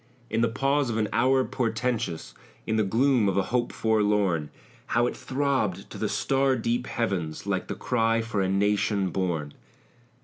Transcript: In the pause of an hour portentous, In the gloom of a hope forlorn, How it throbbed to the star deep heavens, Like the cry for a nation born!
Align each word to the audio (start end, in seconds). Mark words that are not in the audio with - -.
In 0.31 0.41
the 0.41 0.47
pause 0.49 0.89
of 0.89 0.97
an 0.97 1.07
hour 1.13 1.45
portentous, 1.45 2.33
In 2.65 2.75
the 2.75 2.83
gloom 2.83 3.29
of 3.29 3.37
a 3.37 3.43
hope 3.53 3.71
forlorn, 3.71 4.49
How 4.87 5.05
it 5.05 5.15
throbbed 5.15 5.91
to 5.91 5.99
the 5.99 6.09
star 6.09 6.55
deep 6.55 6.87
heavens, 6.87 7.45
Like 7.45 7.67
the 7.67 7.75
cry 7.75 8.21
for 8.23 8.41
a 8.41 8.49
nation 8.49 9.11
born! 9.11 9.53